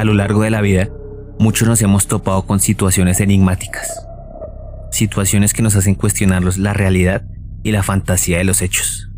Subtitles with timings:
[0.00, 0.88] A lo largo de la vida,
[1.38, 4.02] muchos nos hemos topado con situaciones enigmáticas,
[4.90, 7.26] situaciones que nos hacen cuestionarlos la realidad
[7.62, 9.10] y la fantasía de los hechos.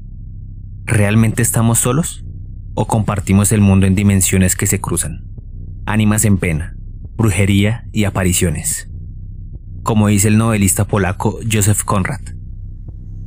[0.84, 2.24] ¿Realmente estamos solos?
[2.74, 5.24] ¿O compartimos el mundo en dimensiones que se cruzan?
[5.86, 6.74] Ánimas en pena,
[7.16, 8.90] brujería y apariciones.
[9.84, 12.22] Como dice el novelista polaco Joseph Conrad,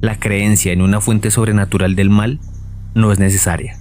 [0.02, 2.40] la creencia en una fuente sobrenatural del mal
[2.94, 3.78] no es necesaria.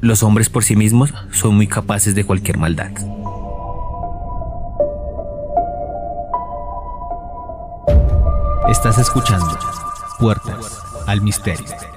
[0.00, 2.90] Los hombres por sí mismos son muy capaces de cualquier maldad.
[8.68, 9.58] Estás escuchando
[10.18, 11.91] Puertas al Misterio.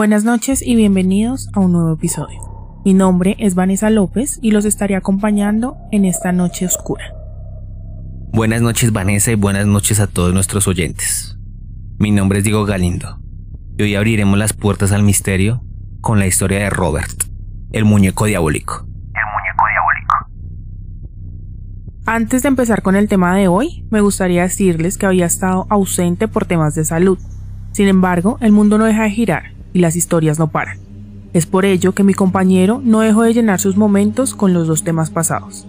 [0.00, 2.80] Buenas noches y bienvenidos a un nuevo episodio.
[2.86, 7.04] Mi nombre es Vanessa López y los estaré acompañando en esta noche oscura.
[8.32, 11.36] Buenas noches Vanessa y buenas noches a todos nuestros oyentes.
[11.98, 13.20] Mi nombre es Diego Galindo
[13.76, 15.62] y hoy abriremos las puertas al misterio
[16.00, 17.24] con la historia de Robert,
[17.70, 18.86] el muñeco diabólico.
[18.86, 20.16] El muñeco diabólico.
[22.06, 26.26] Antes de empezar con el tema de hoy, me gustaría decirles que había estado ausente
[26.26, 27.18] por temas de salud.
[27.72, 30.78] Sin embargo, el mundo no deja de girar y las historias no paran.
[31.32, 34.82] Es por ello que mi compañero no dejó de llenar sus momentos con los dos
[34.82, 35.66] temas pasados.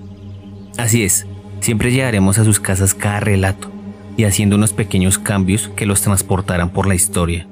[0.77, 1.27] Así es,
[1.59, 3.69] siempre llegaremos a sus casas cada relato
[4.17, 7.47] y haciendo unos pequeños cambios que los transportarán por la historia,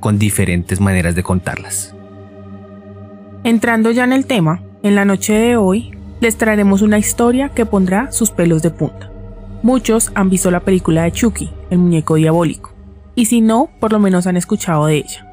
[0.00, 1.94] con diferentes maneras de contarlas.
[3.44, 7.66] Entrando ya en el tema, en la noche de hoy les traeremos una historia que
[7.66, 9.10] pondrá sus pelos de punta.
[9.62, 12.72] Muchos han visto la película de Chucky, el muñeco diabólico,
[13.14, 15.27] y si no, por lo menos han escuchado de ella.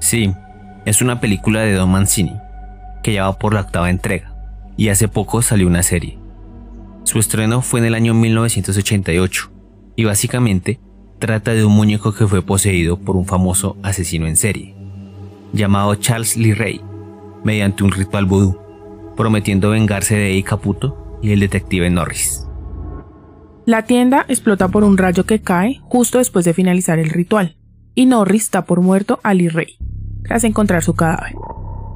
[0.00, 0.32] Sí,
[0.84, 2.36] es una película de Don Mancini,
[3.02, 4.34] que ya va por la octava entrega,
[4.76, 6.18] y hace poco salió una serie.
[7.04, 9.50] Su estreno fue en el año 1988,
[9.96, 10.80] y básicamente
[11.18, 14.76] trata de un muñeco que fue poseído por un famoso asesino en serie,
[15.52, 16.80] llamado Charles Lee Ray,
[17.42, 18.58] mediante un ritual vudú,
[19.16, 22.46] prometiendo vengarse de Eddie Caputo y el detective Norris.
[23.66, 27.56] La tienda explota por un rayo que cae justo después de finalizar el ritual,
[27.94, 29.78] y Norris está por muerto a Lee Ray
[30.28, 31.34] tras encontrar su cadáver.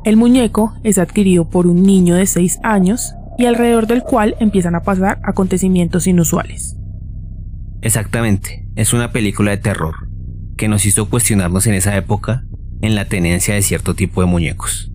[0.04, 4.74] El muñeco es adquirido por un niño de 6 años y alrededor del cual empiezan
[4.74, 6.76] a pasar acontecimientos inusuales.
[7.82, 10.08] Exactamente, es una película de terror
[10.56, 12.44] que nos hizo cuestionarnos en esa época
[12.80, 14.90] en la tenencia de cierto tipo de muñecos.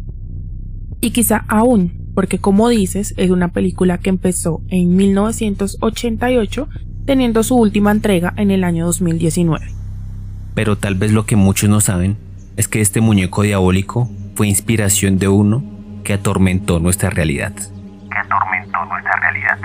[0.99, 6.67] Y quizá aún, porque como dices, es una película que empezó en 1988
[7.05, 9.65] teniendo su última entrega en el año 2019.
[10.53, 12.17] Pero tal vez lo que muchos no saben
[12.57, 15.63] es que este muñeco diabólico fue inspiración de uno
[16.03, 17.53] que atormentó nuestra realidad.
[17.53, 19.57] Que atormentó nuestra realidad.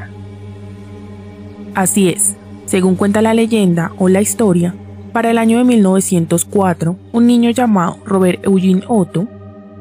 [1.75, 2.37] Así es,
[2.67, 4.75] según cuenta la leyenda o la historia,
[5.13, 9.27] para el año de 1904, un niño llamado Robert Eugene Otto,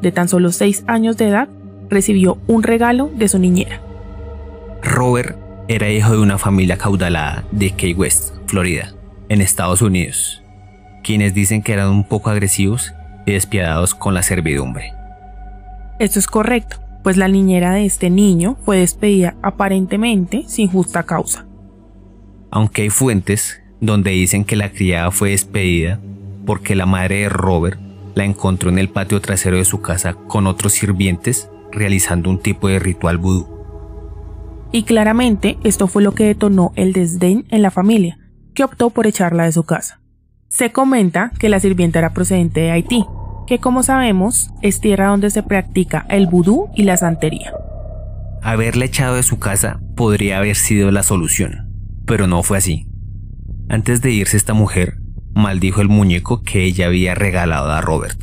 [0.02, 1.50] de tan solo 6 años de edad,
[1.90, 3.82] recibió un regalo de su niñera.
[4.82, 8.94] Robert era hijo de una familia caudalada de Key West, Florida,
[9.30, 10.42] en Estados Unidos,
[11.04, 12.94] quienes dicen que eran un poco agresivos
[13.26, 14.94] y despiadados con la servidumbre.
[16.00, 21.46] Esto es correcto, pues la niñera de este niño fue despedida aparentemente sin justa causa.
[22.50, 26.00] Aunque hay fuentes donde dicen que la criada fue despedida
[26.46, 27.80] porque la madre de Robert
[28.16, 32.68] la encontró en el patio trasero de su casa con otros sirvientes realizando un tipo
[32.68, 33.48] de ritual vudú.
[34.72, 38.20] Y claramente esto fue lo que detonó el desdén en la familia,
[38.54, 40.01] que optó por echarla de su casa.
[40.52, 43.06] Se comenta que la sirvienta era procedente de Haití,
[43.48, 47.54] que como sabemos es tierra donde se practica el vudú y la santería.
[48.42, 51.72] Haberla echado de su casa podría haber sido la solución,
[52.06, 52.86] pero no fue así.
[53.70, 54.98] Antes de irse esta mujer,
[55.34, 58.20] maldijo el muñeco que ella había regalado a Robert.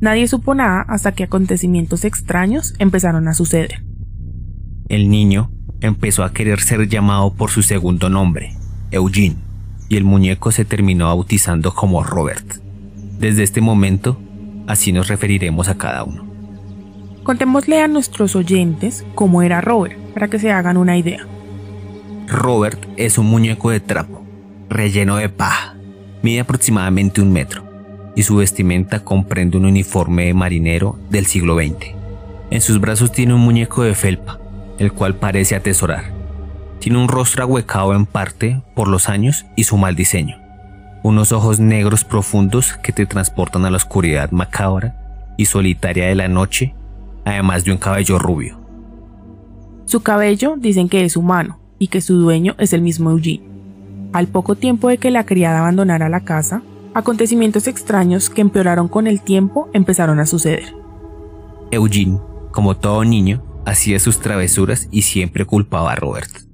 [0.00, 3.84] Nadie supo nada hasta que acontecimientos extraños empezaron a suceder.
[4.88, 5.50] El niño
[5.80, 8.54] empezó a querer ser llamado por su segundo nombre,
[8.92, 9.51] Eugene
[9.92, 12.46] y el muñeco se terminó bautizando como Robert.
[13.18, 14.18] Desde este momento,
[14.66, 16.24] así nos referiremos a cada uno.
[17.24, 21.26] Contémosle a nuestros oyentes cómo era Robert, para que se hagan una idea.
[22.26, 24.24] Robert es un muñeco de trapo,
[24.70, 25.76] relleno de paja,
[26.22, 27.62] mide aproximadamente un metro,
[28.16, 31.94] y su vestimenta comprende un uniforme de marinero del siglo XX,
[32.50, 34.40] En sus brazos tiene un muñeco de felpa,
[34.78, 36.11] el cual parece atesorar.
[36.82, 40.38] Tiene un rostro ahuecado en parte por los años y su mal diseño.
[41.04, 46.26] Unos ojos negros profundos que te transportan a la oscuridad macabra y solitaria de la
[46.26, 46.74] noche,
[47.24, 48.58] además de un cabello rubio.
[49.84, 53.44] Su cabello dicen que es humano y que su dueño es el mismo Eugene.
[54.12, 56.62] Al poco tiempo de que la criada abandonara la casa,
[56.94, 60.74] acontecimientos extraños que empeoraron con el tiempo empezaron a suceder.
[61.70, 62.18] Eugene,
[62.50, 66.51] como todo niño, hacía sus travesuras y siempre culpaba a Robert.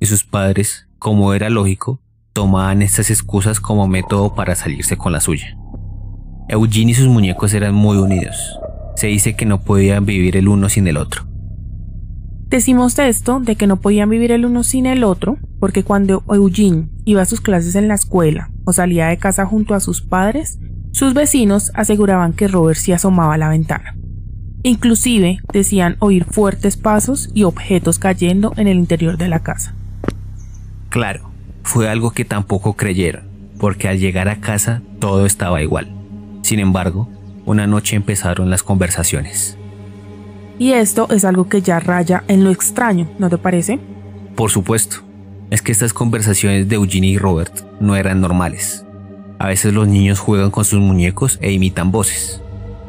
[0.00, 2.00] Y sus padres, como era lógico,
[2.32, 5.56] tomaban estas excusas como método para salirse con la suya.
[6.48, 8.58] Eugene y sus muñecos eran muy unidos.
[8.96, 11.26] Se dice que no podían vivir el uno sin el otro.
[12.48, 16.88] Decimos esto de que no podían vivir el uno sin el otro porque cuando Eugene
[17.04, 20.58] iba a sus clases en la escuela o salía de casa junto a sus padres,
[20.90, 23.96] sus vecinos aseguraban que Robert se asomaba a la ventana.
[24.64, 29.76] Inclusive decían oír fuertes pasos y objetos cayendo en el interior de la casa.
[30.90, 31.30] Claro,
[31.62, 33.22] fue algo que tampoco creyeron,
[33.60, 35.88] porque al llegar a casa todo estaba igual.
[36.42, 37.08] Sin embargo,
[37.46, 39.56] una noche empezaron las conversaciones.
[40.58, 43.78] Y esto es algo que ya raya en lo extraño, ¿no te parece?
[44.34, 44.96] Por supuesto.
[45.50, 48.84] Es que estas conversaciones de Eugenie y Robert no eran normales.
[49.38, 52.42] A veces los niños juegan con sus muñecos e imitan voces,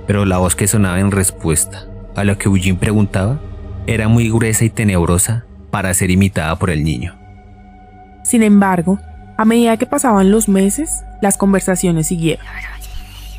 [0.08, 3.40] pero la voz que sonaba en respuesta a lo que Eugene preguntaba
[3.86, 7.21] era muy gruesa y tenebrosa para ser imitada por el niño.
[8.32, 8.98] Sin embargo,
[9.38, 12.46] a medida que pasaban los meses, las conversaciones siguieron.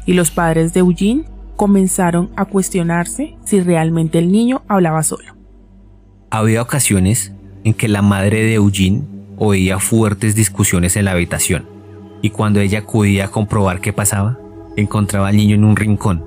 [0.05, 1.25] Y los padres de Eugene
[1.57, 5.35] comenzaron a cuestionarse si realmente el niño hablaba solo.
[6.29, 7.33] Había ocasiones
[7.65, 9.05] en que la madre de Eugene
[9.39, 11.67] oía fuertes discusiones en la habitación,
[12.21, 14.39] y cuando ella acudía a comprobar qué pasaba,
[14.77, 16.23] encontraba al niño en un rincón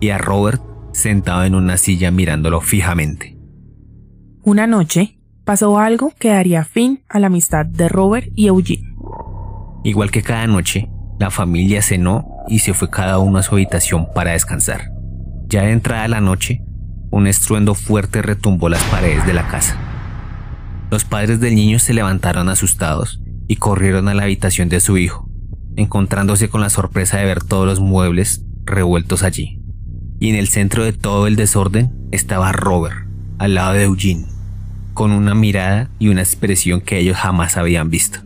[0.00, 0.60] y a Robert
[0.92, 3.38] sentado en una silla mirándolo fijamente.
[4.42, 5.21] Una noche
[5.52, 8.94] pasó algo que daría fin a la amistad de Robert y Eugene.
[9.84, 10.88] Igual que cada noche,
[11.20, 14.92] la familia cenó y se fue cada uno a su habitación para descansar.
[15.48, 16.62] Ya de entrada la noche,
[17.10, 19.76] un estruendo fuerte retumbó las paredes de la casa.
[20.90, 25.28] Los padres del niño se levantaron asustados y corrieron a la habitación de su hijo,
[25.76, 29.60] encontrándose con la sorpresa de ver todos los muebles revueltos allí.
[30.18, 33.06] Y en el centro de todo el desorden estaba Robert,
[33.38, 34.31] al lado de Eugene,
[34.94, 38.20] con una mirada y una expresión que ellos jamás habían visto.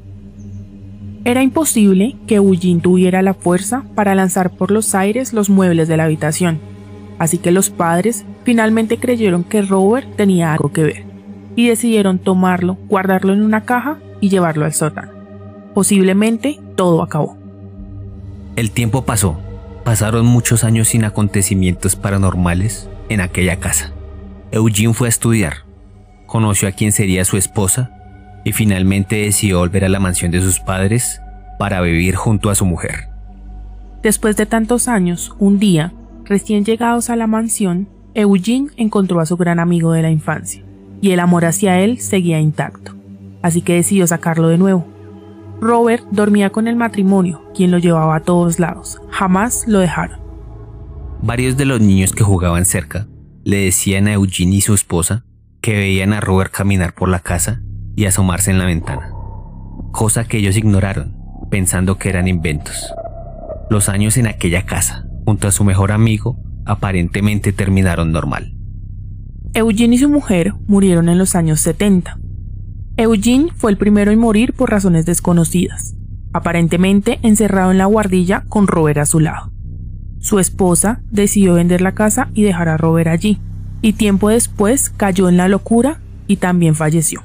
[1.24, 5.96] Era imposible que Eugene tuviera la fuerza para lanzar por los aires los muebles de
[5.96, 6.60] la habitación,
[7.18, 11.04] así que los padres finalmente creyeron que Robert tenía algo que ver
[11.56, 15.10] y decidieron tomarlo, guardarlo en una caja y llevarlo al sótano.
[15.74, 17.36] Posiblemente todo acabó.
[18.54, 19.38] El tiempo pasó.
[19.84, 23.92] Pasaron muchos años sin acontecimientos paranormales en aquella casa.
[24.50, 25.65] Eugene fue a estudiar,
[26.26, 27.90] conoció a quien sería su esposa
[28.44, 31.20] y finalmente decidió volver a la mansión de sus padres
[31.58, 33.08] para vivir junto a su mujer.
[34.02, 35.92] Después de tantos años, un día,
[36.24, 40.62] recién llegados a la mansión, Eugene encontró a su gran amigo de la infancia,
[41.00, 42.94] y el amor hacia él seguía intacto,
[43.42, 44.86] así que decidió sacarlo de nuevo.
[45.60, 50.20] Robert dormía con el matrimonio, quien lo llevaba a todos lados, jamás lo dejaron.
[51.22, 53.06] Varios de los niños que jugaban cerca
[53.42, 55.24] le decían a Eugene y su esposa
[55.66, 57.60] que veían a Robert caminar por la casa
[57.96, 59.10] y asomarse en la ventana,
[59.90, 61.16] cosa que ellos ignoraron,
[61.50, 62.94] pensando que eran inventos.
[63.68, 68.54] Los años en aquella casa, junto a su mejor amigo, aparentemente terminaron normal.
[69.54, 72.16] Eugene y su mujer murieron en los años 70.
[72.96, 75.96] Eugene fue el primero en morir por razones desconocidas,
[76.32, 79.50] aparentemente encerrado en la guardilla con Robert a su lado.
[80.20, 83.40] Su esposa decidió vender la casa y dejar a Robert allí,
[83.86, 87.22] y tiempo después cayó en la locura y también falleció.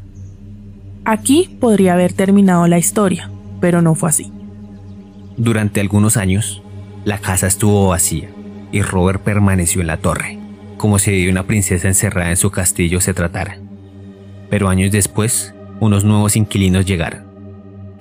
[1.06, 4.32] Aquí podría haber terminado la historia, pero no fue así.
[5.38, 6.62] Durante algunos años,
[7.04, 8.30] la casa estuvo vacía
[8.72, 10.38] y Robert permaneció en la torre,
[10.78, 13.58] como si de una princesa encerrada en su castillo se tratara.
[14.52, 17.24] Pero años después, unos nuevos inquilinos llegaron.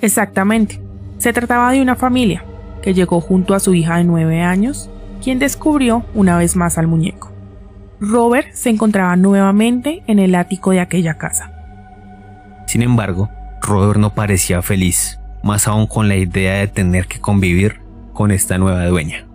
[0.02, 0.82] Exactamente.
[1.16, 2.44] Se trataba de una familia
[2.82, 4.90] que llegó junto a su hija de nueve años,
[5.24, 7.29] quien descubrió una vez más al muñeco.
[8.00, 11.52] Robert se encontraba nuevamente en el ático de aquella casa.
[12.66, 13.28] Sin embargo,
[13.60, 17.82] Robert no parecía feliz, más aún con la idea de tener que convivir
[18.14, 19.26] con esta nueva dueña.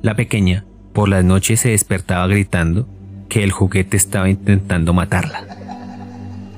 [0.00, 2.88] La pequeña, por las noches se despertaba gritando
[3.28, 5.44] que el juguete estaba intentando matarla.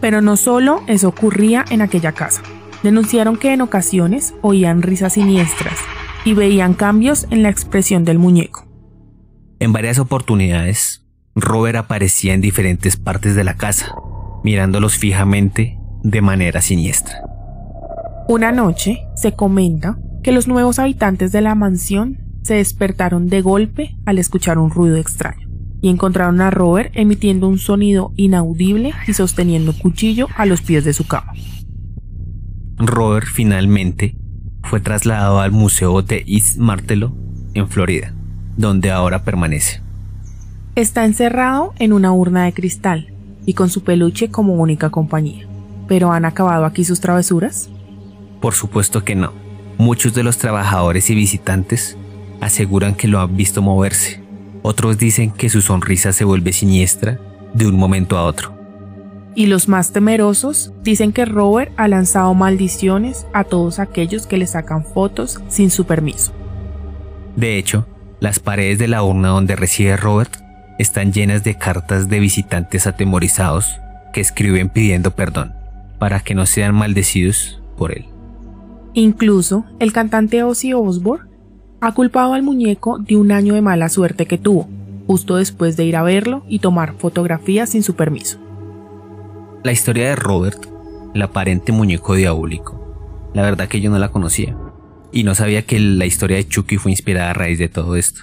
[0.01, 2.43] Pero no solo eso ocurría en aquella casa.
[2.83, 5.79] Denunciaron que en ocasiones oían risas siniestras
[6.25, 8.67] y veían cambios en la expresión del muñeco.
[9.59, 11.05] En varias oportunidades,
[11.41, 13.95] Robert aparecía en diferentes partes de la casa,
[14.45, 17.23] mirándolos fijamente de manera siniestra.
[18.29, 23.97] Una noche se comenta que los nuevos habitantes de la mansión se despertaron de golpe
[24.07, 25.49] al escuchar un ruido extraño
[25.83, 30.93] y encontraron a Robert emitiendo un sonido inaudible y sosteniendo cuchillo a los pies de
[30.93, 31.33] su cama.
[32.77, 34.17] Robert finalmente
[34.63, 37.15] fue trasladado al Museo de East Martello
[37.55, 38.15] en Florida,
[38.57, 39.83] donde ahora permanece.
[40.81, 43.13] Está encerrado en una urna de cristal
[43.45, 45.47] y con su peluche como única compañía.
[45.87, 47.69] ¿Pero han acabado aquí sus travesuras?
[48.41, 49.35] Por supuesto que no.
[49.77, 51.99] Muchos de los trabajadores y visitantes
[52.41, 54.23] aseguran que lo han visto moverse.
[54.63, 57.21] Otros dicen que su sonrisa se vuelve siniestra
[57.53, 58.55] de un momento a otro.
[59.35, 64.47] Y los más temerosos dicen que Robert ha lanzado maldiciones a todos aquellos que le
[64.47, 66.33] sacan fotos sin su permiso.
[67.37, 67.87] De hecho,
[68.19, 70.41] las paredes de la urna donde reside Robert
[70.81, 73.79] están llenas de cartas de visitantes atemorizados
[74.15, 75.53] que escriben pidiendo perdón
[75.99, 78.07] para que no sean maldecidos por él.
[78.95, 81.29] Incluso el cantante Ozzy Osbourne
[81.83, 84.71] ha culpado al muñeco de un año de mala suerte que tuvo,
[85.07, 88.39] justo después de ir a verlo y tomar fotografías sin su permiso.
[89.63, 90.65] La historia de Robert,
[91.13, 94.57] el aparente muñeco diabólico, la verdad que yo no la conocía
[95.13, 98.23] y no sabía que la historia de Chucky fue inspirada a raíz de todo esto.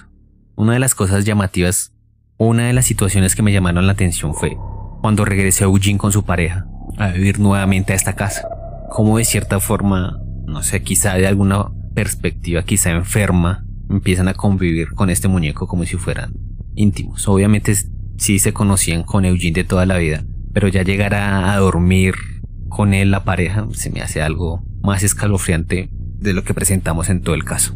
[0.56, 1.92] Una de las cosas llamativas,
[2.38, 4.56] una de las situaciones que me llamaron la atención fue
[5.00, 6.66] cuando regresó Eugene con su pareja
[6.96, 8.48] a vivir nuevamente a esta casa.
[8.90, 14.90] Como de cierta forma, no sé, quizá de alguna perspectiva, quizá enferma, empiezan a convivir
[14.90, 16.32] con este muñeco como si fueran
[16.76, 17.26] íntimos.
[17.26, 17.74] Obviamente
[18.16, 22.14] sí se conocían con Eugene de toda la vida, pero ya llegar a, a dormir
[22.68, 27.20] con él la pareja se me hace algo más escalofriante de lo que presentamos en
[27.20, 27.74] todo el caso.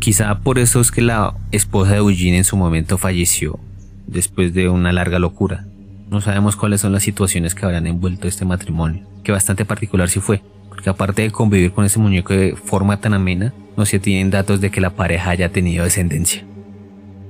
[0.00, 3.60] Quizá por eso es que la esposa de Eugene en su momento falleció
[4.06, 5.66] después de una larga locura.
[6.10, 10.20] No sabemos cuáles son las situaciones que habrán envuelto este matrimonio, que bastante particular sí
[10.20, 14.30] fue, porque aparte de convivir con ese muñeco de forma tan amena, no se tienen
[14.30, 16.44] datos de que la pareja haya tenido descendencia.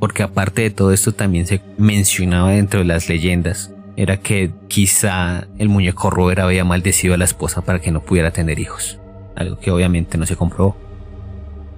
[0.00, 5.47] Porque aparte de todo esto también se mencionaba dentro de las leyendas, era que quizá
[5.59, 8.99] el muñeco Robert había maldecido a la esposa para que no pudiera tener hijos
[9.37, 10.76] algo que obviamente no se comprobó.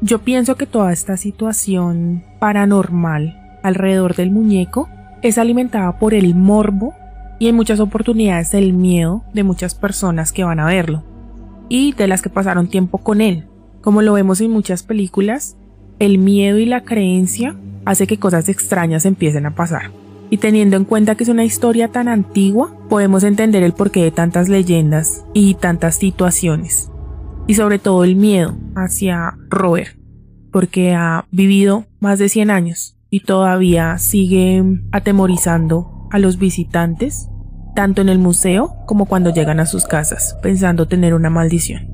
[0.01, 4.89] Yo pienso que toda esta situación paranormal alrededor del muñeco
[5.23, 6.95] es alimentada por el morbo
[7.39, 11.03] y en muchas oportunidades el miedo de muchas personas que van a verlo
[11.69, 13.47] y de las que pasaron tiempo con él.
[13.83, 15.57] Como lo vemos en muchas películas,
[15.99, 19.91] el miedo y la creencia hace que cosas extrañas empiecen a pasar.
[20.31, 24.11] Y teniendo en cuenta que es una historia tan antigua, podemos entender el porqué de
[24.11, 26.91] tantas leyendas y tantas situaciones
[27.47, 29.97] y sobre todo el miedo hacia Robert,
[30.51, 37.31] porque ha vivido más de 100 años y todavía sigue atemorizando a los visitantes,
[37.75, 41.89] tanto en el museo como cuando llegan a sus casas, pensando tener una maldición.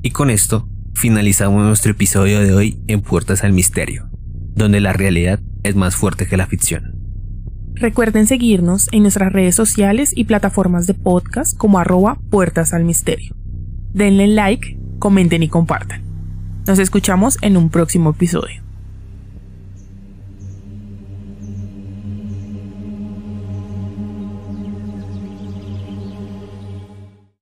[0.00, 4.08] Y con esto finalizamos nuestro episodio de hoy en Puertas al Misterio,
[4.54, 6.94] donde la realidad es más fuerte que la ficción.
[7.74, 13.36] Recuerden seguirnos en nuestras redes sociales y plataformas de podcast como arroba Puertas al Misterio
[13.92, 16.02] denle like, comenten y compartan.
[16.66, 18.65] Nos escuchamos en un próximo episodio.